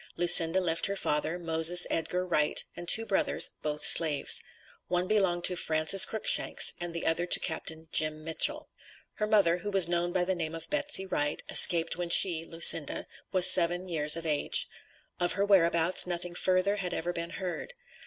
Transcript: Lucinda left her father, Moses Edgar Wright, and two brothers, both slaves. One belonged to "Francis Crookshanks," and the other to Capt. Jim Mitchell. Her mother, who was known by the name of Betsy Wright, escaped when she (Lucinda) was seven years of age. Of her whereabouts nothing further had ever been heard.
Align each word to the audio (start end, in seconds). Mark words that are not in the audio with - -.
Lucinda 0.17 0.59
left 0.59 0.87
her 0.87 0.95
father, 0.95 1.37
Moses 1.37 1.85
Edgar 1.91 2.25
Wright, 2.25 2.65
and 2.75 2.89
two 2.89 3.05
brothers, 3.05 3.51
both 3.61 3.83
slaves. 3.83 4.41
One 4.87 5.07
belonged 5.07 5.43
to 5.43 5.55
"Francis 5.55 6.05
Crookshanks," 6.05 6.73
and 6.81 6.91
the 6.91 7.05
other 7.05 7.27
to 7.27 7.39
Capt. 7.39 7.71
Jim 7.91 8.23
Mitchell. 8.23 8.67
Her 9.17 9.27
mother, 9.27 9.57
who 9.59 9.69
was 9.69 9.87
known 9.87 10.11
by 10.11 10.25
the 10.25 10.33
name 10.33 10.55
of 10.55 10.71
Betsy 10.71 11.05
Wright, 11.05 11.43
escaped 11.49 11.97
when 11.97 12.09
she 12.09 12.43
(Lucinda) 12.43 13.05
was 13.31 13.45
seven 13.45 13.87
years 13.87 14.15
of 14.15 14.25
age. 14.25 14.67
Of 15.19 15.33
her 15.33 15.45
whereabouts 15.45 16.07
nothing 16.07 16.33
further 16.33 16.77
had 16.77 16.95
ever 16.95 17.13
been 17.13 17.29
heard. 17.37 17.75